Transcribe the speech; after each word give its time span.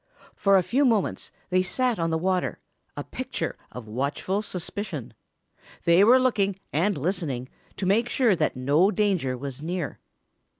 For 0.33 0.57
a 0.57 0.63
few 0.63 0.83
moments 0.83 1.29
they 1.51 1.61
sat 1.61 1.99
on 1.99 2.09
the 2.09 2.17
water, 2.17 2.57
a 2.97 3.03
picture 3.03 3.55
of 3.71 3.87
watchful 3.87 4.41
suspicion. 4.41 5.13
They 5.85 6.03
were 6.03 6.19
looking 6.19 6.59
and 6.73 6.97
listening 6.97 7.49
to 7.77 7.85
make 7.85 8.09
sure 8.09 8.35
that 8.35 8.55
no 8.55 8.89
danger 8.89 9.37
was 9.37 9.61
near. 9.61 9.99